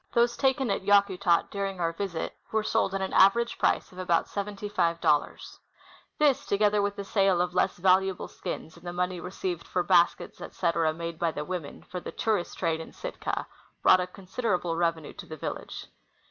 [0.13, 4.27] Those taken at Yakutat during our visit were sold at an average price of about
[4.27, 5.59] seventy five dollars.
[6.17, 6.55] This, The Yakutat Indians..
[6.55, 10.41] 81 together with the sale of less valuable skins and the money received for baskets,
[10.41, 13.45] etc., made by the women for the tourist trade in Sitka,
[13.83, 15.85] brought a considerable revenue to the village.